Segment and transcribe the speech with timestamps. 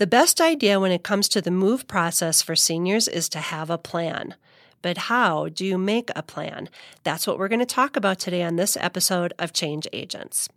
[0.00, 3.68] The best idea when it comes to the move process for seniors is to have
[3.68, 4.34] a plan.
[4.80, 6.70] But how do you make a plan?
[7.04, 10.48] That's what we're going to talk about today on this episode of Change Agents.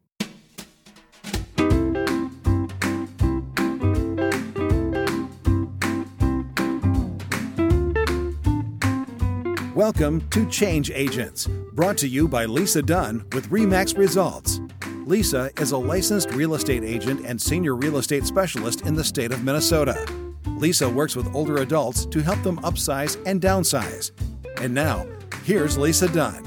[9.76, 14.62] Welcome to Change Agents, brought to you by Lisa Dunn with REMAX Results.
[15.06, 19.34] Lisa is a licensed real estate agent and senior real estate specialist in the state
[19.34, 20.06] of Minnesota.
[20.58, 24.12] Lisa works with older adults to help them upsize and downsize.
[24.62, 25.06] And now,
[25.44, 26.42] here's Lisa Dunn.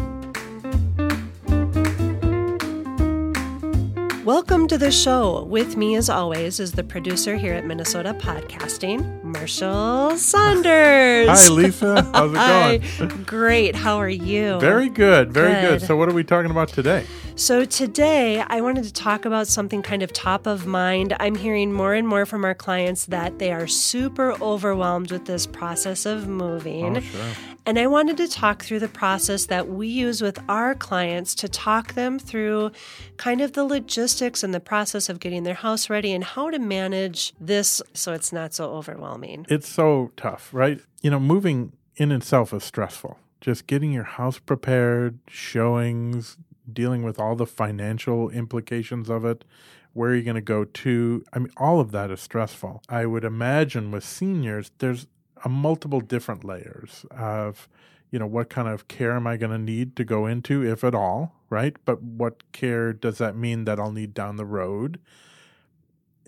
[4.25, 5.45] Welcome to the show.
[5.45, 11.29] With me, as always, is the producer here at Minnesota Podcasting, Marshall Saunders.
[11.29, 12.03] Hi, Lisa.
[12.15, 12.79] How's it Hi.
[12.99, 13.23] going?
[13.25, 13.77] Great.
[13.77, 14.59] How are you?
[14.61, 15.31] Very good.
[15.31, 15.81] Very good.
[15.81, 15.87] Good.
[15.87, 17.05] So, what are we talking about today?
[17.39, 21.15] So, today I wanted to talk about something kind of top of mind.
[21.21, 25.47] I'm hearing more and more from our clients that they are super overwhelmed with this
[25.47, 26.97] process of moving.
[26.97, 27.27] Oh, sure.
[27.67, 31.49] And I wanted to talk through the process that we use with our clients to
[31.49, 32.73] talk them through
[33.19, 36.59] kind of the logistics and the process of getting their house ready and how to
[36.59, 39.45] manage this so it's not so overwhelming.
[39.51, 40.81] It's so tough, right?
[41.03, 43.19] You know, moving in itself is stressful.
[43.43, 46.39] Just getting your house prepared, showings,
[46.73, 49.45] dealing with all the financial implications of it,
[49.93, 51.25] where are you're going to go to.
[51.33, 52.83] I mean, all of that is stressful.
[52.89, 55.07] I would imagine with seniors, there's
[55.45, 57.69] a multiple different layers of,
[58.11, 60.85] you know, what kind of care am I going to need to go into, if
[60.85, 61.77] at all, right?
[61.85, 64.99] But what care does that mean that I'll need down the road?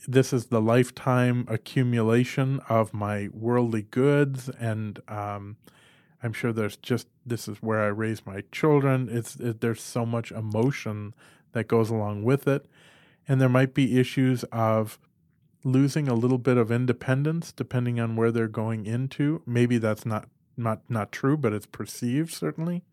[0.07, 5.57] this is the lifetime accumulation of my worldly goods and um,
[6.23, 10.07] i'm sure there's just this is where i raise my children it's it, there's so
[10.07, 11.15] much emotion
[11.53, 12.67] that goes along with it.
[13.27, 14.99] And there might be issues of
[15.65, 19.43] losing a little bit of independence depending on where they're going into.
[19.47, 22.85] Maybe that's not not not true but it's perceived certainly.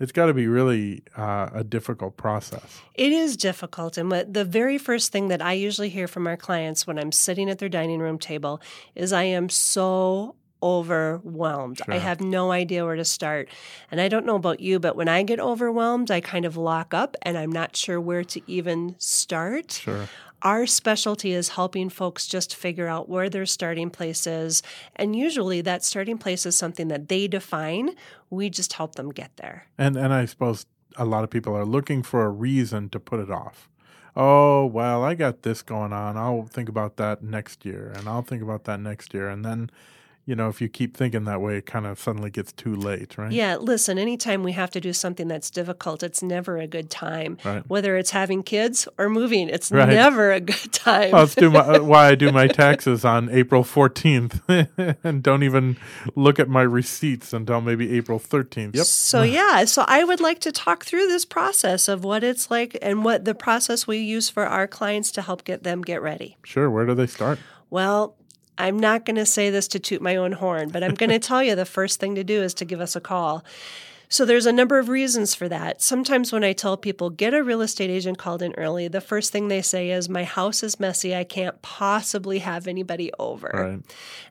[0.00, 2.80] It's got to be really uh, a difficult process.
[2.94, 3.96] It is difficult.
[3.96, 7.12] And what the very first thing that I usually hear from our clients when I'm
[7.12, 8.60] sitting at their dining room table
[8.96, 11.82] is I am so overwhelmed.
[11.86, 13.50] I have no idea where to start.
[13.90, 16.94] And I don't know about you, but when I get overwhelmed, I kind of lock
[16.94, 19.72] up and I'm not sure where to even start.
[19.72, 20.08] sure
[20.40, 24.62] Our specialty is helping folks just figure out where their starting place is.
[24.96, 27.90] And usually that starting place is something that they define.
[28.30, 29.66] We just help them get there.
[29.78, 30.66] And and I suppose
[30.96, 33.68] a lot of people are looking for a reason to put it off.
[34.16, 36.16] Oh, well, I got this going on.
[36.16, 39.28] I'll think about that next year and I'll think about that next year.
[39.28, 39.70] And then,
[40.26, 43.18] you know, if you keep thinking that way, it kind of suddenly gets too late,
[43.18, 43.30] right?
[43.30, 47.36] Yeah, listen, anytime we have to do something that's difficult, it's never a good time.
[47.44, 47.62] Right.
[47.68, 49.88] Whether it's having kids or moving, it's Right.
[49.88, 51.12] never a good time.
[51.12, 55.76] Well, my, uh, why I do my taxes on April 14th and don't even
[56.14, 58.74] look at my receipts until maybe April 13th.
[58.76, 58.86] Yep.
[58.86, 62.78] So, yeah, so I would like to talk through this process of what it's like
[62.80, 66.36] and what the process we use for our clients to help get them get ready.
[66.44, 66.70] Sure.
[66.70, 67.38] Where do they start?
[67.70, 68.14] Well,
[68.56, 71.18] I'm not going to say this to toot my own horn, but I'm going to
[71.18, 73.44] tell you the first thing to do is to give us a call.
[74.14, 75.82] So there's a number of reasons for that.
[75.82, 79.32] Sometimes when I tell people get a real estate agent called in early, the first
[79.32, 81.16] thing they say is my house is messy.
[81.16, 83.50] I can't possibly have anybody over.
[83.52, 83.80] Right.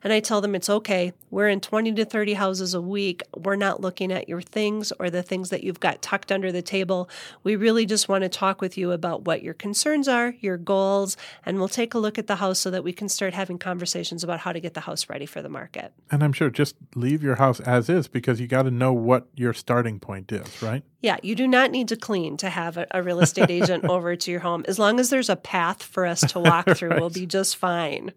[0.02, 1.12] And I tell them it's okay.
[1.30, 3.20] We're in 20 to 30 houses a week.
[3.36, 6.62] We're not looking at your things or the things that you've got tucked under the
[6.62, 7.10] table.
[7.42, 11.18] We really just want to talk with you about what your concerns are, your goals,
[11.44, 14.24] and we'll take a look at the house so that we can start having conversations
[14.24, 15.92] about how to get the house ready for the market.
[16.10, 19.28] And I'm sure just leave your house as is because you got to know what
[19.34, 20.82] your starting point is, right?
[21.00, 24.16] Yeah, you do not need to clean to have a, a real estate agent over
[24.16, 24.64] to your home.
[24.68, 28.12] As long as there's a path for us to walk through, we'll be just fine.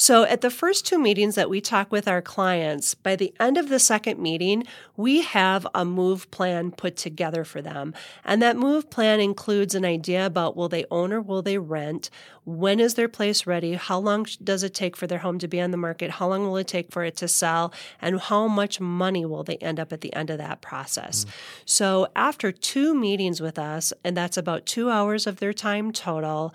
[0.00, 3.58] So, at the first two meetings that we talk with our clients, by the end
[3.58, 4.64] of the second meeting,
[4.96, 7.92] we have a move plan put together for them.
[8.24, 12.08] And that move plan includes an idea about will they own or will they rent?
[12.46, 13.74] When is their place ready?
[13.74, 16.12] How long does it take for their home to be on the market?
[16.12, 17.70] How long will it take for it to sell?
[18.00, 21.26] And how much money will they end up at the end of that process?
[21.26, 21.30] Mm.
[21.66, 26.54] So, after two meetings with us, and that's about two hours of their time total,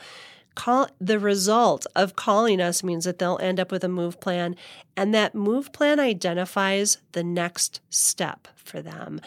[0.55, 4.55] call the result of calling us means that they'll end up with a move plan
[4.97, 9.19] and that move plan identifies the next step for them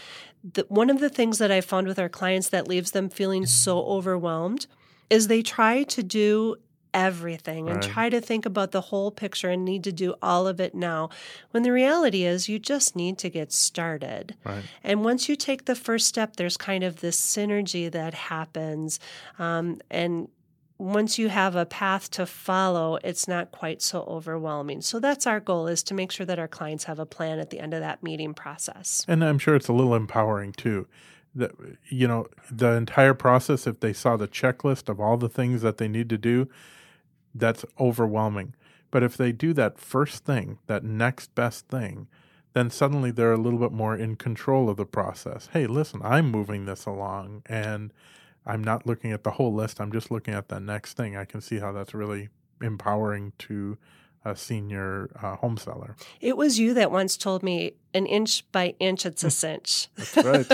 [0.54, 3.44] the, one of the things that i found with our clients that leaves them feeling
[3.46, 4.66] so overwhelmed
[5.10, 6.56] is they try to do
[6.94, 10.58] everything and try to think about the whole picture and need to do all of
[10.58, 11.10] it now
[11.50, 14.64] when the reality is you just need to get started Right.
[14.82, 18.98] and once you take the first step, there's kind of this synergy that happens.
[19.38, 20.28] Um, and
[20.78, 24.80] once you have a path to follow, it's not quite so overwhelming.
[24.80, 27.50] So that's our goal is to make sure that our clients have a plan at
[27.50, 29.04] the end of that meeting process.
[29.08, 30.86] And I'm sure it's a little empowering too.
[31.34, 31.50] That
[31.88, 35.78] you know, the entire process if they saw the checklist of all the things that
[35.78, 36.48] they need to do,
[37.34, 38.54] that's overwhelming.
[38.90, 42.06] But if they do that first thing, that next best thing,
[42.54, 45.48] then suddenly they're a little bit more in control of the process.
[45.52, 47.92] Hey, listen, I'm moving this along and
[48.46, 49.81] I'm not looking at the whole list.
[49.81, 51.17] I'm just looking at the next thing.
[51.17, 52.29] I can see how that's really
[52.62, 53.79] empowering to
[54.25, 55.96] a senior uh, home seller.
[56.20, 59.88] It was you that once told me an inch by inch, it's a cinch.
[59.96, 60.46] That's right.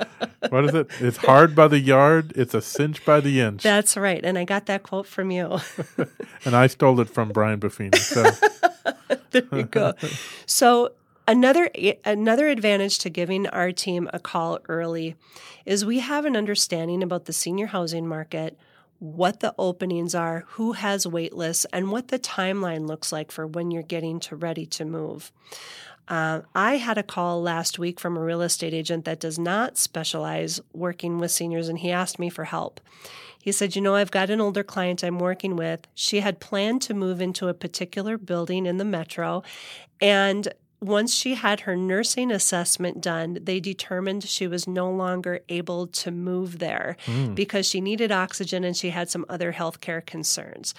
[0.50, 0.88] what is it?
[1.00, 3.62] It's hard by the yard, it's a cinch by the inch.
[3.62, 4.24] That's right.
[4.24, 5.58] And I got that quote from you.
[6.44, 7.96] and I stole it from Brian Buffini.
[7.96, 8.30] So.
[9.30, 9.94] there you go.
[10.46, 10.92] So
[11.26, 11.70] Another
[12.04, 15.14] another advantage to giving our team a call early
[15.64, 18.58] is we have an understanding about the senior housing market,
[18.98, 23.46] what the openings are, who has wait lists, and what the timeline looks like for
[23.46, 25.30] when you're getting to ready to move.
[26.08, 29.78] Uh, I had a call last week from a real estate agent that does not
[29.78, 32.80] specialize working with seniors, and he asked me for help.
[33.40, 35.86] He said, You know, I've got an older client I'm working with.
[35.94, 39.42] She had planned to move into a particular building in the metro,
[40.00, 40.52] and
[40.82, 46.10] once she had her nursing assessment done, they determined she was no longer able to
[46.10, 47.34] move there mm.
[47.34, 50.74] because she needed oxygen and she had some other health care concerns.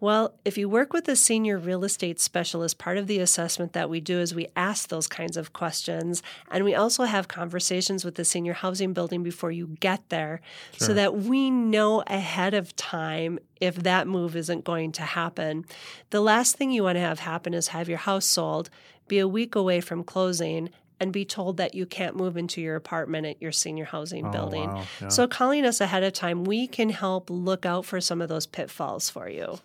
[0.00, 3.90] Well, if you work with a senior real estate specialist, part of the assessment that
[3.90, 6.22] we do is we ask those kinds of questions.
[6.50, 10.40] And we also have conversations with the senior housing building before you get there
[10.76, 10.88] sure.
[10.88, 15.64] so that we know ahead of time if that move isn't going to happen.
[16.10, 18.70] The last thing you want to have happen is have your house sold
[19.08, 22.76] be a week away from closing and be told that you can't move into your
[22.76, 24.68] apartment at your senior housing oh, building.
[24.68, 24.84] Wow.
[25.00, 25.08] Yeah.
[25.08, 28.46] So, calling us ahead of time, we can help look out for some of those
[28.46, 29.58] pitfalls for you.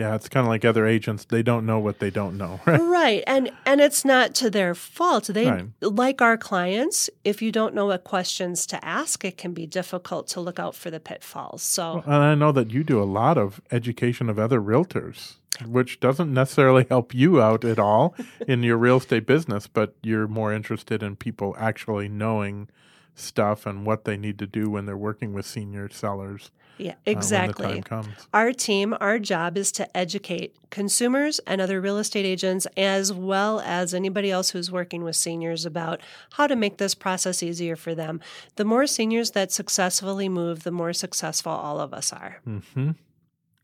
[0.00, 2.80] Yeah, it's kind of like other agents; they don't know what they don't know, right?
[2.80, 5.26] Right, and and it's not to their fault.
[5.26, 5.66] They right.
[5.82, 7.10] like our clients.
[7.22, 10.74] If you don't know what questions to ask, it can be difficult to look out
[10.74, 11.62] for the pitfalls.
[11.62, 15.34] So, well, and I know that you do a lot of education of other realtors
[15.66, 18.14] which doesn't necessarily help you out at all
[18.48, 22.66] in your real estate business, but you're more interested in people actually knowing
[23.14, 26.50] stuff and what they need to do when they're working with senior sellers.
[26.80, 27.82] Yeah, exactly.
[27.90, 33.12] Uh, our team, our job is to educate consumers and other real estate agents, as
[33.12, 36.00] well as anybody else who's working with seniors, about
[36.32, 38.20] how to make this process easier for them.
[38.56, 42.40] The more seniors that successfully move, the more successful all of us are.
[42.48, 42.92] Mm-hmm.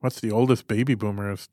[0.00, 1.32] What's the oldest baby boomer?
[1.32, 1.48] Is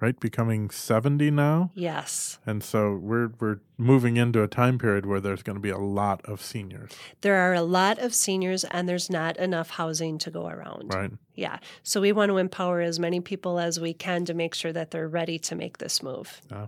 [0.00, 0.18] right?
[0.18, 1.70] Becoming 70 now.
[1.74, 2.38] Yes.
[2.46, 5.78] And so we're we're moving into a time period where there's going to be a
[5.78, 6.92] lot of seniors.
[7.20, 10.92] There are a lot of seniors and there's not enough housing to go around.
[10.92, 11.12] Right.
[11.34, 11.58] Yeah.
[11.82, 14.90] So we want to empower as many people as we can to make sure that
[14.90, 16.40] they're ready to make this move.
[16.50, 16.66] Yeah.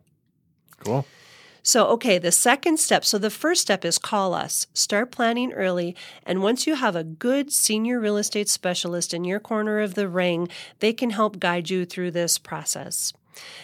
[0.85, 1.07] Cool.
[1.63, 3.05] So, okay, the second step.
[3.05, 5.97] So, the first step is call us, start planning early.
[6.25, 10.09] And once you have a good senior real estate specialist in your corner of the
[10.09, 13.13] ring, they can help guide you through this process.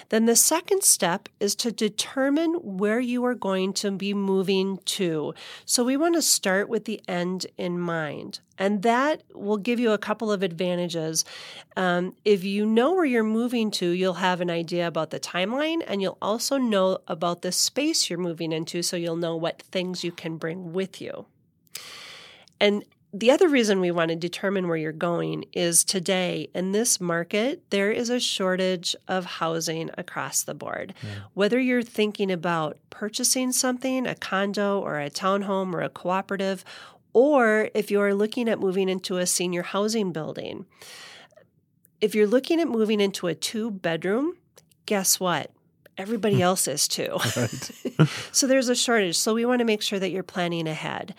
[0.08, 5.34] Then the second step is to determine where you are going to be moving to.
[5.64, 8.40] So we want to start with the end in mind.
[8.58, 11.24] And that will give you a couple of advantages.
[11.76, 15.82] Um, if you know where you're moving to, you'll have an idea about the timeline
[15.86, 20.04] and you'll also know about the space you're moving into, so you'll know what things
[20.04, 21.26] you can bring with you.
[22.60, 22.84] And
[23.16, 27.62] the other reason we want to determine where you're going is today in this market,
[27.70, 30.94] there is a shortage of housing across the board.
[31.00, 31.10] Yeah.
[31.32, 36.64] Whether you're thinking about purchasing something, a condo or a townhome or a cooperative,
[37.12, 40.66] or if you're looking at moving into a senior housing building,
[42.00, 44.36] if you're looking at moving into a two bedroom,
[44.86, 45.52] guess what?
[45.96, 47.16] Everybody else is too.
[48.32, 49.16] so there's a shortage.
[49.16, 51.14] So we want to make sure that you're planning ahead.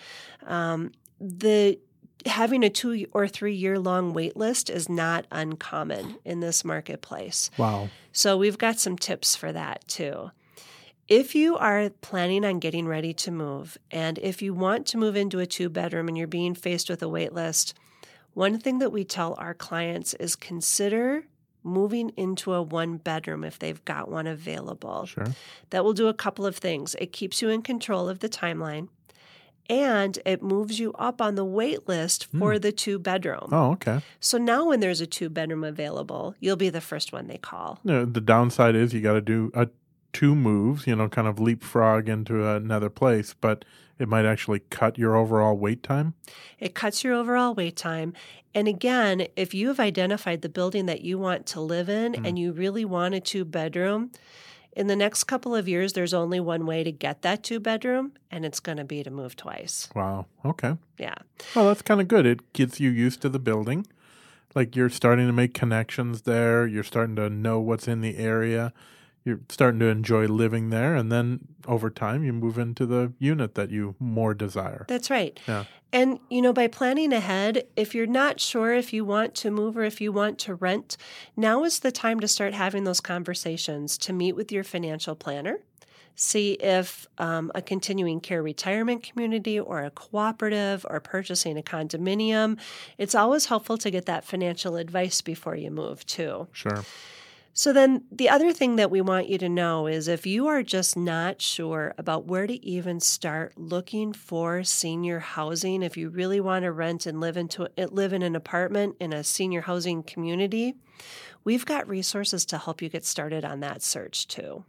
[0.45, 1.79] Um, the
[2.25, 7.51] having a two or three year long wait list is not uncommon in this marketplace.
[7.57, 7.89] Wow.
[8.11, 10.31] So we've got some tips for that too.
[11.07, 15.15] If you are planning on getting ready to move, and if you want to move
[15.15, 17.75] into a two bedroom and you're being faced with a wait list,
[18.33, 21.25] one thing that we tell our clients is consider
[21.63, 25.05] moving into a one bedroom if they've got one available.
[25.05, 25.27] Sure.
[25.69, 26.95] That will do a couple of things.
[26.99, 28.89] It keeps you in control of the timeline
[29.69, 32.61] and it moves you up on the wait list for mm.
[32.61, 33.49] the two bedroom.
[33.51, 34.01] Oh, okay.
[34.19, 37.79] So now when there's a two bedroom available, you'll be the first one they call.
[37.83, 39.69] No, the downside is you got to do a
[40.13, 43.65] two moves, you know, kind of leapfrog into another place, but
[43.99, 46.13] it might actually cut your overall wait time.
[46.59, 48.13] It cuts your overall wait time.
[48.53, 52.27] And again, if you have identified the building that you want to live in Mm.
[52.27, 54.11] and you really want a two bedroom,
[54.75, 58.11] in the next couple of years, there's only one way to get that two bedroom,
[58.29, 59.89] and it's going to be to move twice.
[59.95, 60.25] Wow.
[60.43, 60.77] Okay.
[60.97, 61.15] Yeah.
[61.55, 62.25] Well, that's kind of good.
[62.25, 63.87] It gets you used to the building.
[64.53, 66.67] Like you're starting to make connections there.
[66.67, 68.73] You're starting to know what's in the area.
[69.25, 70.95] You're starting to enjoy living there.
[70.95, 74.85] And then over time, you move into the unit that you more desire.
[74.87, 75.37] That's right.
[75.47, 75.65] Yeah.
[75.91, 79.77] And, you know, by planning ahead, if you're not sure if you want to move
[79.77, 80.95] or if you want to rent,
[81.35, 85.59] now is the time to start having those conversations to meet with your financial planner.
[86.17, 92.57] See if um, a continuing care retirement community or a cooperative or purchasing a condominium.
[92.97, 96.47] It's always helpful to get that financial advice before you move, too.
[96.51, 96.83] Sure.
[97.57, 100.61] So, then the other thing that we want you to know is if you are
[100.61, 106.41] just not sure about where to even start looking for senior housing, if you really
[106.41, 110.03] want to rent and live into eh, live in an apartment in a senior housing
[110.03, 110.75] community,
[111.45, 114.65] we've got resources to help you get started on that search too.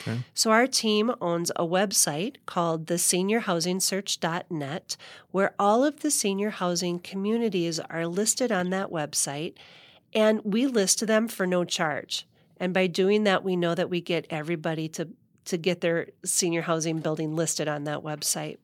[0.00, 0.18] Okay.
[0.34, 4.96] So, our team owns a website called the seniorhousingsearch.net
[5.30, 9.54] where all of the senior housing communities are listed on that website
[10.16, 12.26] and we list them for no charge.
[12.56, 15.08] And by doing that, we know that we get everybody to,
[15.44, 18.56] to get their senior housing building listed on that website.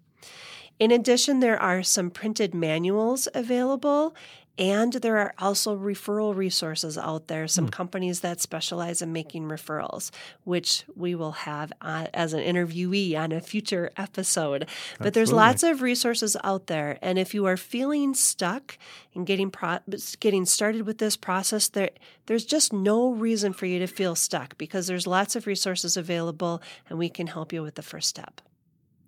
[0.83, 4.17] In addition, there are some printed manuals available,
[4.59, 10.11] and there are also referral resources out there, some companies that specialize in making referrals,
[10.43, 14.69] which we will have uh, as an interviewee on a future episode.
[14.99, 18.77] But there's lots of resources out there, and if you are feeling stuck
[19.13, 19.79] in getting pro-
[20.19, 21.91] getting started with this process, there
[22.27, 26.61] there's just no reason for you to feel stuck because there's lots of resources available,
[26.91, 28.41] and we can help you with the first step.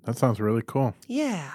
[0.05, 0.95] That sounds really cool.
[1.09, 1.55] Yeah.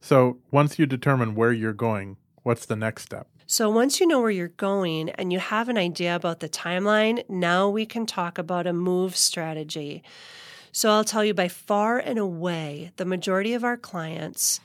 [0.00, 3.28] So once you determine where you're going, what's the next step?
[3.46, 7.24] So once you know where you're going and you have an idea about the timeline,
[7.28, 10.02] now we can talk about a move strategy.
[10.70, 14.60] So I'll tell you by far and away, the majority of our clients,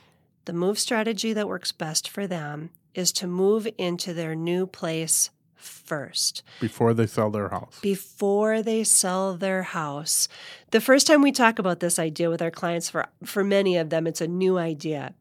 [0.46, 5.30] the move strategy that works best for them is to move into their new place
[5.64, 7.80] first Before they sell their house.
[7.82, 10.28] before they sell their house.
[10.72, 13.90] The first time we talk about this idea with our clients, for, for many of
[13.90, 15.14] them, it's a new idea.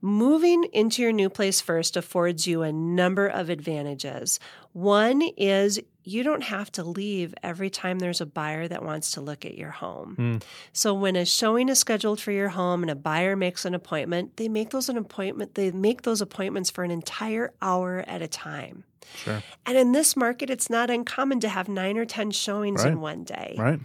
[0.00, 4.38] Moving into your new place first affords you a number of advantages.
[4.74, 9.22] One is you don't have to leave every time there's a buyer that wants to
[9.22, 10.16] look at your home.
[10.18, 10.42] Mm.
[10.74, 14.36] So when a showing is scheduled for your home and a buyer makes an appointment,
[14.36, 18.28] they make those an appointment they make those appointments for an entire hour at a
[18.28, 18.84] time.
[19.16, 19.42] Sure.
[19.66, 22.92] And in this market, it's not uncommon to have nine or 10 showings Right.
[22.92, 23.54] in one day.
[23.58, 23.80] Right.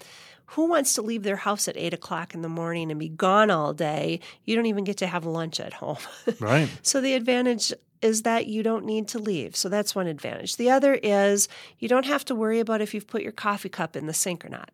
[0.53, 3.51] Who wants to leave their house at eight o'clock in the morning and be gone
[3.51, 4.19] all day?
[4.45, 5.97] You don't even get to have lunch at home.
[6.39, 6.69] Right.
[6.81, 7.71] so the advantage
[8.01, 9.55] is that you don't need to leave.
[9.55, 10.55] So that's one advantage.
[10.55, 11.47] The other is
[11.79, 14.45] you don't have to worry about if you've put your coffee cup in the sink
[14.45, 14.71] or not.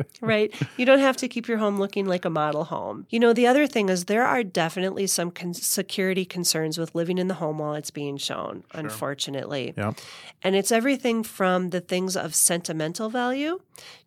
[0.20, 0.54] right?
[0.76, 3.06] You don't have to keep your home looking like a model home.
[3.10, 7.18] You know, the other thing is there are definitely some con- security concerns with living
[7.18, 9.74] in the home while it's being shown, unfortunately.
[9.76, 9.92] Yeah.
[10.42, 13.60] And it's everything from the things of sentimental value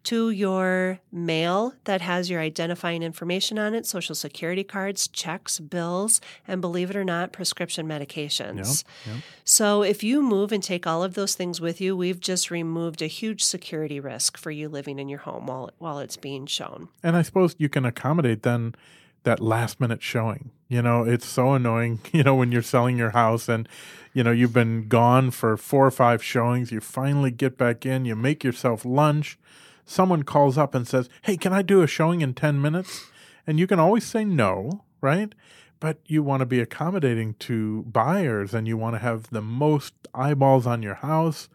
[0.03, 6.21] to your mail that has your identifying information on it, social security cards, checks, bills,
[6.47, 8.83] and believe it or not, prescription medications.
[9.05, 9.15] Yep.
[9.43, 13.01] So if you move and take all of those things with you, we've just removed
[13.01, 16.89] a huge security risk for you living in your home while while it's being shown.
[17.03, 18.75] And I suppose you can accommodate then
[19.23, 20.51] that last minute showing.
[20.69, 23.67] You know, it's so annoying, you know, when you're selling your house and,
[24.13, 26.71] you know, you've been gone for four or five showings.
[26.71, 29.37] You finally get back in, you make yourself lunch.
[29.85, 33.05] Someone calls up and says, Hey, can I do a showing in 10 minutes?
[33.45, 35.33] And you can always say no, right?
[35.79, 39.93] But you want to be accommodating to buyers and you want to have the most
[40.13, 41.49] eyeballs on your house.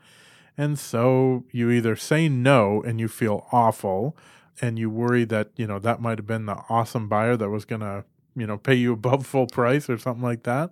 [0.57, 4.17] And so you either say no and you feel awful
[4.61, 7.65] and you worry that, you know, that might have been the awesome buyer that was
[7.65, 8.05] going to,
[8.37, 10.71] you know, pay you above full price or something like that.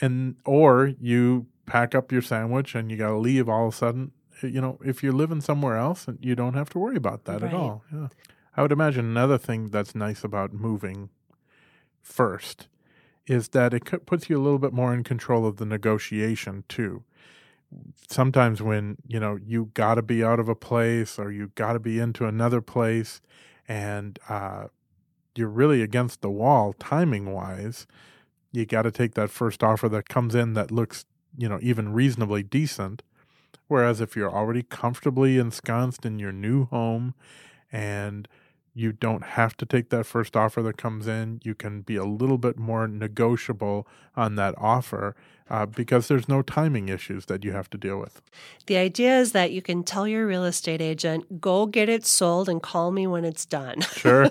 [0.00, 3.76] And or you pack up your sandwich and you got to leave all of a
[3.76, 4.10] sudden.
[4.42, 7.24] Eh, you know, if you're living somewhere else, and you don't have to worry about
[7.26, 7.52] that Right.
[7.52, 7.84] at all.
[7.92, 8.08] Yeah.
[8.56, 11.10] I would imagine another thing that's nice about moving
[12.04, 12.68] first
[13.26, 17.02] is that it puts you a little bit more in control of the negotiation too.
[18.08, 21.72] Sometimes when you know you got to be out of a place or you got
[21.72, 23.20] to be into another place
[23.66, 24.66] and uh,
[25.34, 27.86] you're really against the wall timing wise
[28.54, 31.04] you got to take that first offer that comes in that looks
[31.36, 33.02] you know even reasonably decent.
[33.66, 37.14] Whereas if you're already comfortably ensconced in your new home
[37.72, 38.28] and
[38.74, 41.40] you don't have to take that first offer that comes in.
[41.44, 45.14] You can be a little bit more negotiable on that offer
[45.48, 48.20] uh, because there's no timing issues that you have to deal with.
[48.66, 52.48] The idea is that you can tell your real estate agent, go get it sold
[52.48, 53.80] and call me when it's done.
[53.82, 54.28] Sure.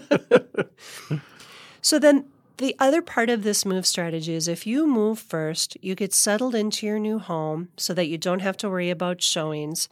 [1.82, 2.26] so then
[2.58, 6.54] the other part of this move strategy is if you move first, you get settled
[6.54, 9.90] into your new home so that you don't have to worry about showings.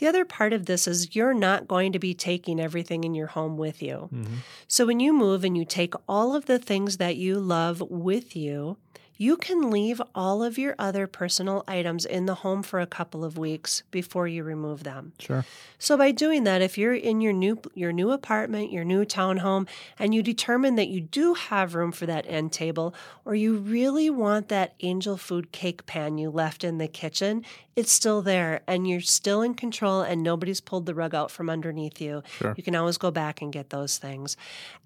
[0.00, 3.26] The other part of this is you're not going to be taking everything in your
[3.26, 4.08] home with you.
[4.10, 4.36] Mm-hmm.
[4.66, 8.34] So when you move and you take all of the things that you love with
[8.34, 8.78] you,
[9.20, 13.22] you can leave all of your other personal items in the home for a couple
[13.22, 15.12] of weeks before you remove them.
[15.18, 15.44] Sure.
[15.78, 19.68] So by doing that, if you're in your new your new apartment, your new townhome,
[19.98, 22.94] and you determine that you do have room for that end table,
[23.26, 27.44] or you really want that angel food cake pan you left in the kitchen,
[27.76, 31.50] it's still there and you're still in control and nobody's pulled the rug out from
[31.50, 32.22] underneath you.
[32.38, 32.54] Sure.
[32.56, 34.38] You can always go back and get those things.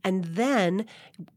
[0.03, 0.87] And then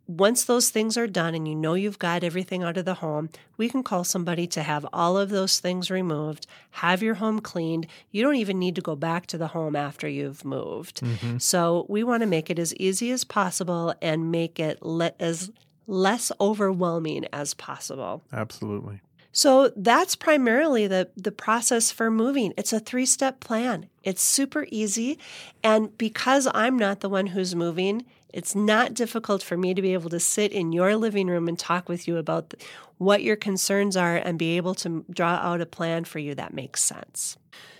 [0.07, 3.29] once those things are done and you know you've got everything out of the home,
[3.57, 7.87] we can call somebody to have all of those things removed, have your home cleaned.
[8.11, 11.01] You don't even need to go back to the home after you've moved.
[11.01, 11.37] Mm-hmm.
[11.39, 15.51] So we want to make it as easy as possible and make it le- as
[15.87, 18.23] less overwhelming as possible.
[18.31, 19.01] Absolutely.
[19.31, 22.53] So that's primarily the, the process for moving.
[22.57, 23.87] It's a three step plan.
[24.03, 25.19] It's super easy.
[25.63, 29.93] And because I'm not the one who's moving, it's not difficult for me to be
[29.93, 32.53] able to sit in your living room and talk with you about
[32.97, 36.53] what your concerns are and be able to draw out a plan for you that
[36.53, 37.37] makes sense.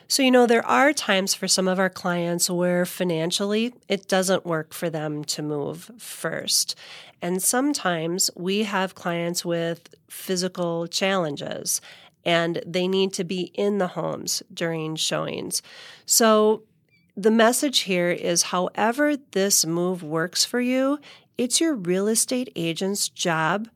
[0.10, 4.46] So, you know, there are times for some of our clients where financially it doesn't
[4.46, 6.76] work for them to move first.
[7.22, 11.82] And sometimes we have clients with physical challenges
[12.24, 15.62] and they need to be in the homes during showings.
[16.06, 16.64] So,
[17.16, 21.00] the message here is however this move works for you,
[21.36, 23.70] it's your real estate agent's job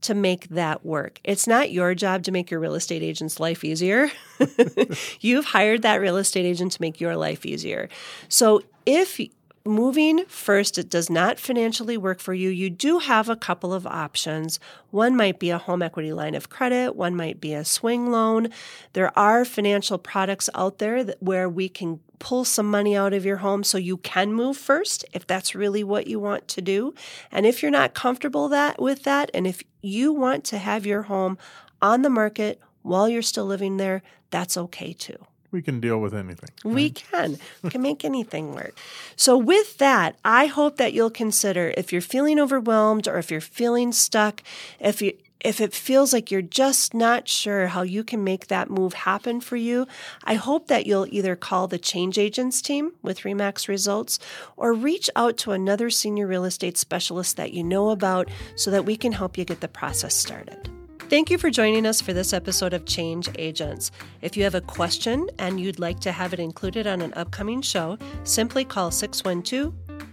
[0.00, 1.20] to make that work.
[1.24, 4.10] It's not your job to make your real estate agent's life easier.
[5.20, 7.88] You've hired that real estate agent to make your life easier.
[8.28, 9.20] So if
[9.68, 13.86] moving first it does not financially work for you, you do have a couple of
[13.86, 14.58] options.
[14.90, 18.48] One might be a home equity line of credit, one might be a swing loan.
[18.94, 23.24] There are financial products out there that, where we can pull some money out of
[23.24, 26.94] your home so you can move first if that's really what you want to do.
[27.30, 31.02] And if you're not comfortable that with that and if you want to have your
[31.02, 31.38] home
[31.80, 35.18] on the market while you're still living there, that's okay too.
[35.50, 36.50] We can deal with anything.
[36.64, 36.74] Right?
[36.74, 37.38] We can.
[37.62, 38.76] We can make anything work.
[39.16, 43.40] So, with that, I hope that you'll consider if you're feeling overwhelmed or if you're
[43.40, 44.42] feeling stuck,
[44.78, 48.70] if you if it feels like you're just not sure how you can make that
[48.70, 49.86] move happen for you,
[50.24, 54.18] I hope that you'll either call the change agents team with REMAX results
[54.56, 58.84] or reach out to another senior real estate specialist that you know about so that
[58.84, 60.77] we can help you get the process started.
[61.08, 63.90] Thank you for joining us for this episode of Change Agents.
[64.20, 67.62] If you have a question and you'd like to have it included on an upcoming
[67.62, 69.72] show, simply call 612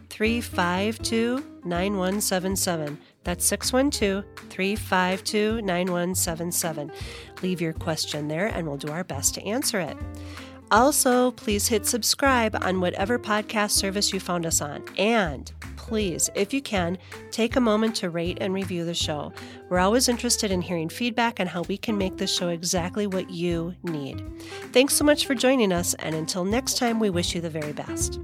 [0.09, 2.97] 352 9177.
[3.25, 6.91] That's 612 352 9177.
[7.41, 9.97] Leave your question there and we'll do our best to answer it.
[10.71, 14.81] Also, please hit subscribe on whatever podcast service you found us on.
[14.97, 15.51] And
[15.85, 16.97] please, if you can,
[17.29, 19.31] take a moment to rate and review the show.
[19.69, 23.29] We're always interested in hearing feedback on how we can make this show exactly what
[23.29, 24.23] you need.
[24.73, 27.71] Thanks so much for joining us, and until next time, we wish you the very
[27.71, 28.19] best.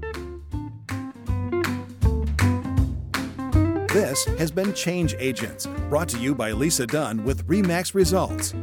[3.92, 8.54] This has been Change Agents, brought to you by Lisa Dunn with REMAX Results.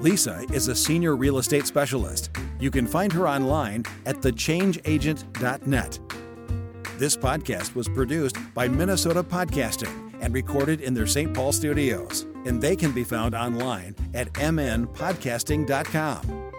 [0.00, 2.30] Lisa is a senior real estate specialist.
[2.58, 5.98] You can find her online at thechangeagent.net.
[6.98, 11.32] This podcast was produced by Minnesota Podcasting and recorded in their St.
[11.32, 16.52] Paul studios, and they can be found online at mnpodcasting.com.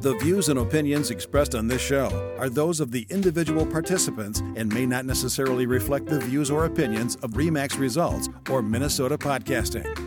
[0.00, 4.72] The views and opinions expressed on this show are those of the individual participants and
[4.72, 10.03] may not necessarily reflect the views or opinions of REMAX Results or Minnesota Podcasting.